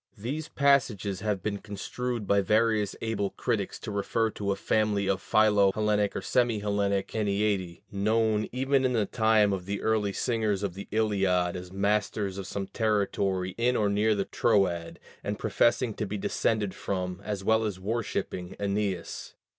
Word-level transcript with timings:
These 0.17 0.47
passages 0.47 1.19
have 1.19 1.43
been 1.43 1.59
construed 1.59 2.25
by 2.25 2.41
various 2.41 2.95
able 3.01 3.29
critics 3.29 3.77
to 3.81 3.91
refer 3.91 4.31
to 4.31 4.51
a 4.51 4.55
family 4.55 5.07
of 5.07 5.21
philo 5.21 5.71
Hellenic 5.73 6.15
or 6.15 6.23
semi 6.23 6.57
Hellenic 6.57 7.09
Æneadæ, 7.09 7.81
known 7.91 8.47
even 8.51 8.83
in 8.83 8.93
the 8.93 9.05
time 9.05 9.53
of 9.53 9.67
the 9.67 9.79
early 9.83 10.11
singers 10.11 10.63
of 10.63 10.73
the 10.73 10.87
Iliad 10.89 11.55
as 11.55 11.71
masters 11.71 12.39
of 12.39 12.47
some 12.47 12.65
territory 12.65 13.53
in 13.59 13.75
or 13.75 13.89
near 13.89 14.15
the 14.15 14.25
Troad, 14.25 14.99
and 15.23 15.37
professing 15.37 15.93
to 15.93 16.07
be 16.07 16.17
descended 16.17 16.73
from, 16.73 17.21
as 17.23 17.43
well 17.43 17.63
as 17.63 17.79
worshipping, 17.79 18.55
Æneas. 18.59 19.35